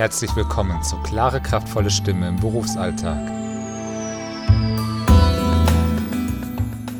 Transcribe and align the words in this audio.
Herzlich 0.00 0.34
willkommen 0.34 0.82
zu 0.82 0.96
Klare, 1.02 1.42
kraftvolle 1.42 1.90
Stimme 1.90 2.26
im 2.26 2.36
Berufsalltag. 2.36 3.18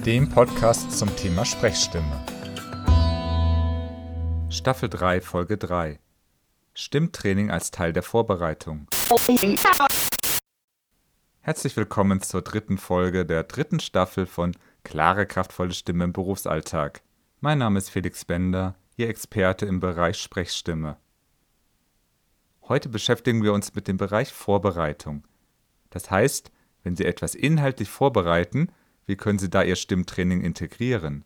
Dem 0.05 0.29
Podcast 0.29 0.93
zum 0.99 1.09
Thema 1.17 1.47
Sprechstimme. 1.47 2.27
Staffel 4.51 4.91
3, 4.91 5.23
Folge 5.23 5.57
3. 5.57 5.99
Stimmtraining 6.75 7.51
als 7.51 7.71
Teil 7.71 7.95
der 7.95 8.03
Vorbereitung. 8.03 8.87
Herzlich 11.41 11.77
willkommen 11.79 12.21
zur 12.21 12.43
dritten 12.43 12.77
Folge 12.77 13.25
der 13.25 13.45
dritten 13.45 13.81
Staffel 13.81 14.27
von 14.27 14.55
Klare, 14.85 15.25
kraftvolle 15.25 15.73
Stimme 15.73 16.05
im 16.05 16.13
Berufsalltag. 16.13 17.01
Mein 17.41 17.57
Name 17.57 17.79
ist 17.79 17.89
Felix 17.89 18.27
Bender, 18.27 18.75
Ihr 18.99 19.09
Experte 19.09 19.65
im 19.65 19.81
Bereich 19.81 20.19
Sprechstimme. 20.21 20.99
Heute 22.71 22.89
beschäftigen 22.89 23.43
wir 23.43 23.53
uns 23.53 23.75
mit 23.75 23.89
dem 23.89 23.97
Bereich 23.97 24.33
Vorbereitung. 24.33 25.27
Das 25.91 26.09
heißt, 26.09 26.53
wenn 26.85 26.95
Sie 26.95 27.05
etwas 27.05 27.35
inhaltlich 27.35 27.91
vorbereiten, 27.91 28.71
wie 29.07 29.17
können 29.17 29.41
Sie 29.41 29.51
da 29.51 29.65
Ihr 29.65 29.75
Stimmtraining 29.75 30.43
integrieren? 30.43 31.25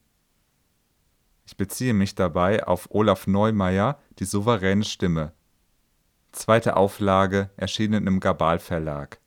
Ich 1.44 1.58
beziehe 1.58 1.92
mich 1.92 2.14
dabei 2.14 2.66
auf 2.66 2.88
Olaf 2.92 3.26
Neumeier, 3.26 4.00
die 4.20 4.24
souveräne 4.24 4.84
Stimme. 4.84 5.34
Zweite 6.32 6.78
Auflage, 6.78 7.50
erschienen 7.58 8.06
im 8.06 8.20
Gabal 8.20 8.58
Verlag. 8.58 9.20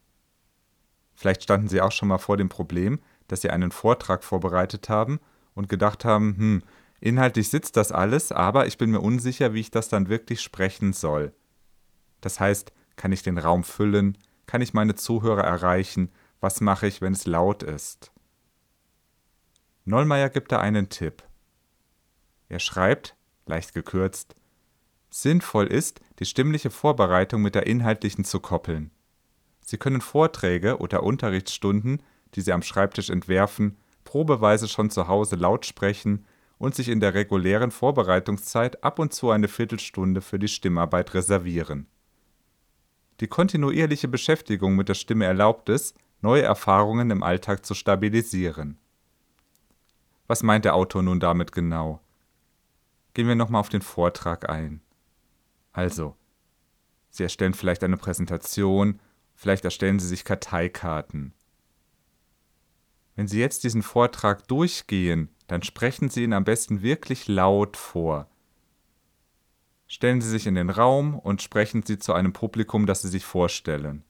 Vielleicht 1.13 1.43
standen 1.43 1.67
Sie 1.67 1.81
auch 1.81 1.91
schon 1.91 2.07
mal 2.07 2.17
vor 2.17 2.35
dem 2.35 2.49
Problem, 2.49 2.99
dass 3.27 3.41
Sie 3.41 3.51
einen 3.51 3.69
Vortrag 3.69 4.23
vorbereitet 4.23 4.89
haben 4.89 5.19
und 5.53 5.69
gedacht 5.69 6.03
haben, 6.03 6.35
hm, 6.35 6.63
inhaltlich 6.99 7.49
sitzt 7.49 7.77
das 7.77 7.91
alles, 7.91 8.31
aber 8.31 8.65
ich 8.65 8.79
bin 8.79 8.89
mir 8.89 9.01
unsicher, 9.01 9.53
wie 9.53 9.59
ich 9.59 9.69
das 9.69 9.87
dann 9.87 10.09
wirklich 10.09 10.41
sprechen 10.41 10.93
soll. 10.93 11.31
Das 12.21 12.39
heißt, 12.39 12.71
kann 12.95 13.11
ich 13.11 13.23
den 13.23 13.37
Raum 13.37 13.63
füllen? 13.63 14.17
Kann 14.45 14.61
ich 14.61 14.73
meine 14.73 14.95
Zuhörer 14.95 15.43
erreichen? 15.43 16.11
Was 16.39 16.61
mache 16.61 16.87
ich, 16.87 17.01
wenn 17.01 17.13
es 17.13 17.25
laut 17.25 17.63
ist? 17.63 18.11
Nollmeier 19.85 20.29
gibt 20.29 20.51
da 20.51 20.59
einen 20.59 20.89
Tipp. 20.89 21.23
Er 22.49 22.59
schreibt, 22.59 23.15
leicht 23.45 23.73
gekürzt, 23.73 24.35
Sinnvoll 25.09 25.67
ist, 25.67 26.01
die 26.19 26.25
stimmliche 26.25 26.69
Vorbereitung 26.69 27.41
mit 27.41 27.55
der 27.55 27.65
inhaltlichen 27.65 28.25
zu 28.25 28.39
koppeln. 28.39 28.91
Sie 29.61 29.77
können 29.77 30.01
Vorträge 30.01 30.77
oder 30.77 31.03
Unterrichtsstunden, 31.03 32.03
die 32.35 32.41
Sie 32.41 32.51
am 32.51 32.61
Schreibtisch 32.61 33.09
entwerfen, 33.09 33.77
probeweise 34.03 34.67
schon 34.67 34.89
zu 34.89 35.07
Hause 35.07 35.35
laut 35.35 35.65
sprechen 35.65 36.25
und 36.57 36.75
sich 36.75 36.89
in 36.89 36.99
der 36.99 37.13
regulären 37.13 37.71
Vorbereitungszeit 37.71 38.83
ab 38.83 38.99
und 38.99 39.13
zu 39.13 39.29
eine 39.31 39.47
Viertelstunde 39.47 40.21
für 40.21 40.39
die 40.39 40.47
Stimmarbeit 40.47 41.13
reservieren. 41.13 41.87
Die 43.19 43.27
kontinuierliche 43.27 44.07
Beschäftigung 44.07 44.75
mit 44.75 44.89
der 44.89 44.93
Stimme 44.93 45.25
erlaubt 45.25 45.69
es, 45.69 45.95
neue 46.21 46.43
Erfahrungen 46.43 47.09
im 47.09 47.23
Alltag 47.23 47.65
zu 47.65 47.73
stabilisieren. 47.73 48.77
Was 50.27 50.43
meint 50.43 50.65
der 50.65 50.75
Autor 50.75 51.03
nun 51.03 51.19
damit 51.19 51.51
genau? 51.51 52.01
Gehen 53.13 53.27
wir 53.27 53.35
nochmal 53.35 53.61
auf 53.61 53.69
den 53.69 53.81
Vortrag 53.81 54.49
ein. 54.49 54.81
Also, 55.71 56.15
Sie 57.09 57.23
erstellen 57.23 57.53
vielleicht 57.53 57.83
eine 57.83 57.97
Präsentation, 57.97 58.99
vielleicht 59.33 59.65
erstellen 59.65 59.99
Sie 59.99 60.07
sich 60.07 60.23
Karteikarten. 60.23 61.33
Wenn 63.15 63.27
Sie 63.27 63.39
jetzt 63.39 63.63
diesen 63.63 63.81
Vortrag 63.81 64.47
durchgehen, 64.47 65.29
dann 65.47 65.63
sprechen 65.63 66.09
Sie 66.09 66.23
ihn 66.23 66.33
am 66.33 66.43
besten 66.43 66.83
wirklich 66.83 67.27
laut 67.27 67.77
vor. 67.77 68.27
Stellen 69.87 70.19
Sie 70.19 70.29
sich 70.29 70.47
in 70.47 70.55
den 70.55 70.69
Raum 70.69 71.17
und 71.17 71.41
sprechen 71.41 71.81
Sie 71.83 71.97
zu 71.97 72.13
einem 72.13 72.33
Publikum, 72.33 72.85
das 72.85 73.01
Sie 73.01 73.07
sich 73.07 73.25
vorstellen. 73.25 74.03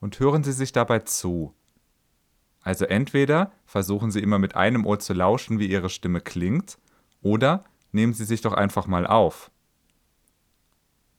Und 0.00 0.18
hören 0.18 0.42
Sie 0.42 0.52
sich 0.52 0.72
dabei 0.72 1.00
zu. 1.00 1.54
Also 2.62 2.86
entweder 2.86 3.52
versuchen 3.66 4.10
Sie 4.10 4.20
immer 4.20 4.38
mit 4.38 4.56
einem 4.56 4.86
Ohr 4.86 4.98
zu 4.98 5.12
lauschen, 5.12 5.58
wie 5.58 5.66
Ihre 5.66 5.90
Stimme 5.90 6.20
klingt, 6.20 6.78
oder 7.20 7.64
nehmen 7.92 8.14
Sie 8.14 8.24
sich 8.24 8.40
doch 8.40 8.54
einfach 8.54 8.86
mal 8.86 9.06
auf. 9.06 9.50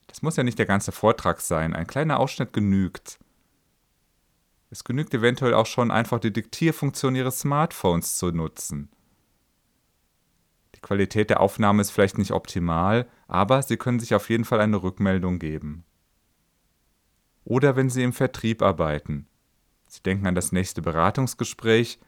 Das 0.07 0.21
muss 0.21 0.35
ja 0.35 0.43
nicht 0.43 0.59
der 0.59 0.65
ganze 0.65 0.91
Vortrag 0.91 1.41
sein, 1.41 1.75
ein 1.75 1.87
kleiner 1.87 2.19
Ausschnitt 2.19 2.53
genügt. 2.53 3.19
Es 4.69 4.83
genügt 4.83 5.13
eventuell 5.13 5.53
auch 5.53 5.67
schon 5.67 5.91
einfach 5.91 6.19
die 6.19 6.33
Diktierfunktion 6.33 7.15
Ihres 7.15 7.41
Smartphones 7.41 8.17
zu 8.17 8.31
nutzen. 8.31 8.89
Qualität 10.83 11.31
der 11.31 11.39
Aufnahme 11.39 11.81
ist 11.81 11.89
vielleicht 11.89 12.19
nicht 12.19 12.31
optimal, 12.31 13.07
aber 13.27 13.63
Sie 13.63 13.77
können 13.77 13.99
sich 13.99 14.13
auf 14.13 14.29
jeden 14.29 14.45
Fall 14.45 14.59
eine 14.59 14.83
Rückmeldung 14.83 15.39
geben. 15.39 15.83
Oder 17.43 17.75
wenn 17.75 17.89
Sie 17.89 18.03
im 18.03 18.13
Vertrieb 18.13 18.61
arbeiten. 18.61 19.27
Sie 19.87 20.03
denken 20.03 20.27
an 20.27 20.35
das 20.35 20.51
nächste 20.51 20.81
Beratungsgespräch, 20.81 21.99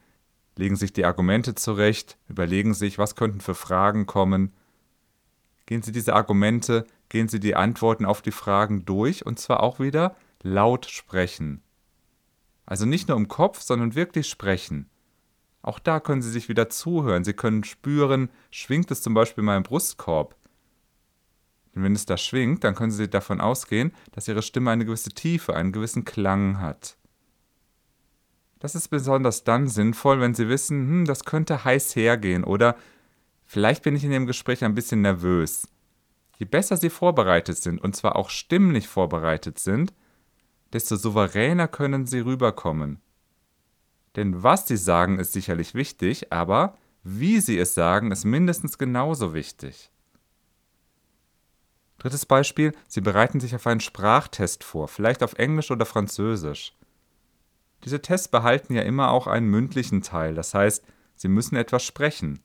legen 0.57 0.75
sich 0.75 0.93
die 0.93 1.05
Argumente 1.05 1.55
zurecht, 1.55 2.17
überlegen 2.27 2.73
sich, 2.73 2.97
was 2.97 3.15
könnten 3.15 3.41
für 3.41 3.55
Fragen 3.55 4.05
kommen. 4.05 4.53
Gehen 5.65 5.81
Sie 5.81 5.91
diese 5.91 6.13
Argumente, 6.13 6.85
gehen 7.09 7.27
Sie 7.27 7.39
die 7.39 7.55
Antworten 7.55 8.05
auf 8.05 8.21
die 8.21 8.31
Fragen 8.31 8.85
durch 8.85 9.25
und 9.25 9.39
zwar 9.39 9.63
auch 9.63 9.79
wieder 9.79 10.15
laut 10.41 10.85
sprechen. 10.85 11.61
Also 12.65 12.85
nicht 12.85 13.07
nur 13.07 13.17
im 13.17 13.27
Kopf, 13.27 13.61
sondern 13.61 13.95
wirklich 13.95 14.27
sprechen. 14.27 14.89
Auch 15.65 15.79
da 15.79 15.99
können 15.99 16.21
Sie 16.21 16.29
sich 16.29 16.47
wieder 16.47 16.69
zuhören. 16.69 17.23
Sie 17.23 17.33
können 17.33 17.63
spüren, 17.63 18.29
schwingt 18.51 18.91
es 18.91 19.01
zum 19.01 19.15
Beispiel 19.15 19.43
mal 19.43 19.57
im 19.57 19.63
Brustkorb. 19.63 20.35
Denn 21.73 21.81
wenn 21.81 21.95
es 21.95 22.05
da 22.05 22.17
schwingt, 22.17 22.63
dann 22.63 22.75
können 22.75 22.91
Sie 22.91 23.09
davon 23.09 23.41
ausgehen, 23.41 23.91
dass 24.11 24.27
Ihre 24.27 24.43
Stimme 24.43 24.69
eine 24.69 24.85
gewisse 24.85 25.09
Tiefe, 25.09 25.55
einen 25.55 25.71
gewissen 25.71 26.05
Klang 26.05 26.59
hat. 26.59 26.97
Das 28.59 28.75
ist 28.75 28.89
besonders 28.89 29.43
dann 29.43 29.67
sinnvoll, 29.67 30.21
wenn 30.21 30.35
Sie 30.35 30.49
wissen, 30.49 30.87
hm, 30.87 31.05
das 31.05 31.23
könnte 31.23 31.65
heiß 31.65 31.95
hergehen 31.95 32.43
oder 32.43 32.75
vielleicht 33.43 33.81
bin 33.81 33.95
ich 33.95 34.03
in 34.03 34.11
dem 34.11 34.27
Gespräch 34.27 34.63
ein 34.63 34.75
bisschen 34.75 35.01
nervös. 35.01 35.67
Je 36.37 36.45
besser 36.45 36.77
Sie 36.77 36.91
vorbereitet 36.91 37.57
sind, 37.57 37.81
und 37.81 37.95
zwar 37.95 38.17
auch 38.17 38.29
stimmlich 38.29 38.87
vorbereitet 38.87 39.57
sind, 39.57 39.95
desto 40.73 40.95
souveräner 40.95 41.67
können 41.67 42.05
Sie 42.05 42.19
rüberkommen. 42.19 43.01
Denn 44.15 44.43
was 44.43 44.67
sie 44.67 44.77
sagen, 44.77 45.19
ist 45.19 45.33
sicherlich 45.33 45.73
wichtig, 45.73 46.31
aber 46.31 46.77
wie 47.03 47.39
sie 47.39 47.57
es 47.57 47.75
sagen, 47.75 48.11
ist 48.11 48.25
mindestens 48.25 48.77
genauso 48.77 49.33
wichtig. 49.33 49.91
Drittes 51.97 52.25
Beispiel, 52.25 52.73
Sie 52.87 53.01
bereiten 53.01 53.39
sich 53.39 53.55
auf 53.55 53.65
einen 53.67 53.79
Sprachtest 53.79 54.63
vor, 54.63 54.87
vielleicht 54.87 55.23
auf 55.23 55.33
Englisch 55.33 55.71
oder 55.71 55.85
Französisch. 55.85 56.75
Diese 57.83 58.01
Tests 58.01 58.27
behalten 58.27 58.73
ja 58.73 58.81
immer 58.81 59.11
auch 59.11 59.27
einen 59.27 59.47
mündlichen 59.47 60.01
Teil, 60.01 60.35
das 60.35 60.53
heißt, 60.53 60.83
Sie 61.15 61.27
müssen 61.27 61.55
etwas 61.55 61.83
sprechen. 61.83 62.43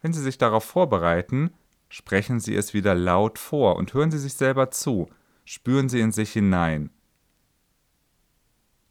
Wenn 0.00 0.12
Sie 0.12 0.22
sich 0.22 0.38
darauf 0.38 0.64
vorbereiten, 0.64 1.52
sprechen 1.88 2.40
Sie 2.40 2.54
es 2.54 2.74
wieder 2.74 2.94
laut 2.94 3.38
vor 3.38 3.76
und 3.76 3.92
hören 3.92 4.10
Sie 4.10 4.18
sich 4.18 4.34
selber 4.34 4.70
zu, 4.70 5.08
spüren 5.44 5.88
Sie 5.88 6.00
in 6.00 6.12
sich 6.12 6.32
hinein. 6.32 6.90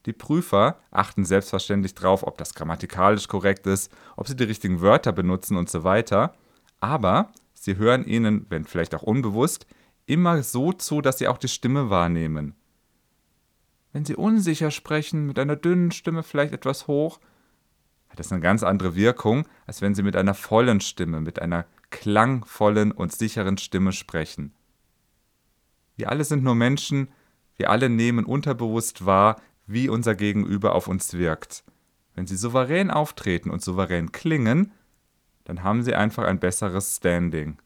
Die 0.05 0.13
Prüfer 0.13 0.79
achten 0.91 1.25
selbstverständlich 1.25 1.95
darauf, 1.95 2.25
ob 2.25 2.37
das 2.37 2.53
grammatikalisch 2.53 3.27
korrekt 3.27 3.65
ist, 3.65 3.91
ob 4.15 4.27
sie 4.27 4.35
die 4.35 4.43
richtigen 4.43 4.81
Wörter 4.81 5.11
benutzen 5.11 5.57
und 5.57 5.69
so 5.69 5.83
weiter, 5.83 6.35
aber 6.79 7.31
sie 7.53 7.77
hören 7.77 8.05
ihnen, 8.05 8.45
wenn 8.49 8.65
vielleicht 8.65 8.93
auch 8.93 9.03
unbewusst, 9.03 9.65
immer 10.05 10.43
so 10.43 10.71
zu, 10.71 11.01
dass 11.01 11.17
sie 11.17 11.27
auch 11.27 11.39
die 11.39 11.47
Stimme 11.47 11.89
wahrnehmen. 11.89 12.53
Wenn 13.91 14.05
sie 14.05 14.15
unsicher 14.15 14.71
sprechen, 14.71 15.25
mit 15.25 15.39
einer 15.39 15.55
dünnen 15.55 15.91
Stimme 15.91 16.21
vielleicht 16.21 16.53
etwas 16.53 16.85
hoch, 16.87 17.19
hat 18.09 18.19
das 18.19 18.31
eine 18.31 18.41
ganz 18.41 18.61
andere 18.61 18.95
Wirkung, 18.95 19.47
als 19.65 19.81
wenn 19.81 19.95
sie 19.95 20.03
mit 20.03 20.15
einer 20.15 20.35
vollen 20.35 20.81
Stimme, 20.81 21.21
mit 21.21 21.41
einer 21.41 21.65
klangvollen 21.89 22.91
und 22.91 23.13
sicheren 23.13 23.57
Stimme 23.57 23.93
sprechen. 23.93 24.53
Wir 25.95 26.09
alle 26.09 26.25
sind 26.25 26.43
nur 26.43 26.55
Menschen, 26.55 27.07
wir 27.55 27.69
alle 27.69 27.89
nehmen 27.89 28.25
unterbewusst 28.25 29.05
wahr, 29.05 29.41
wie 29.67 29.89
unser 29.89 30.15
Gegenüber 30.15 30.75
auf 30.75 30.87
uns 30.87 31.13
wirkt. 31.13 31.63
Wenn 32.13 32.27
sie 32.27 32.37
souverän 32.37 32.91
auftreten 32.91 33.49
und 33.49 33.61
souverän 33.61 34.11
klingen, 34.11 34.71
dann 35.43 35.63
haben 35.63 35.83
sie 35.83 35.93
einfach 35.93 36.23
ein 36.23 36.39
besseres 36.39 36.97
Standing. 36.97 37.57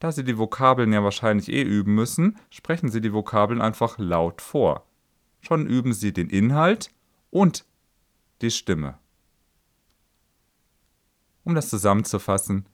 Da 0.00 0.12
sie 0.12 0.24
die 0.24 0.38
Vokabeln 0.38 0.92
ja 0.92 1.02
wahrscheinlich 1.02 1.48
eh 1.48 1.62
üben 1.62 1.94
müssen, 1.94 2.36
sprechen 2.50 2.90
sie 2.90 3.00
die 3.00 3.12
Vokabeln 3.12 3.62
einfach 3.62 3.96
laut 3.98 4.42
vor. 4.42 4.86
Schon 5.40 5.66
üben 5.66 5.92
sie 5.92 6.12
den 6.12 6.28
Inhalt 6.28 6.90
und 7.30 7.64
die 8.42 8.50
Stimme. 8.50 8.98
Um 11.44 11.54
das 11.54 11.68
zusammenzufassen, 11.68 12.66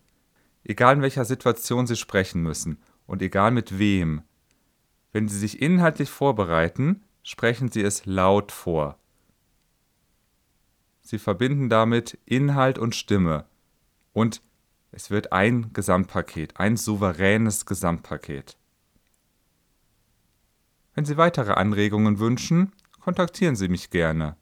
egal 0.64 0.96
in 0.96 1.02
welcher 1.02 1.24
Situation 1.24 1.86
Sie 1.86 1.96
sprechen 1.96 2.42
müssen 2.42 2.78
und 3.06 3.22
egal 3.22 3.50
mit 3.50 3.78
wem, 3.78 4.22
wenn 5.12 5.28
Sie 5.28 5.38
sich 5.38 5.60
inhaltlich 5.60 6.08
vorbereiten, 6.08 7.02
sprechen 7.22 7.70
Sie 7.70 7.82
es 7.82 8.06
laut 8.06 8.52
vor. 8.52 8.98
Sie 11.02 11.18
verbinden 11.18 11.68
damit 11.68 12.18
Inhalt 12.24 12.78
und 12.78 12.94
Stimme 12.94 13.44
und 14.12 14.40
es 14.92 15.10
wird 15.10 15.32
ein 15.32 15.72
Gesamtpaket, 15.72 16.58
ein 16.58 16.76
souveränes 16.76 17.66
Gesamtpaket. 17.66 18.56
Wenn 20.94 21.04
Sie 21.04 21.16
weitere 21.16 21.52
Anregungen 21.52 22.18
wünschen, 22.18 22.72
kontaktieren 23.00 23.54
Sie 23.56 23.68
mich 23.68 23.90
gerne. 23.90 24.36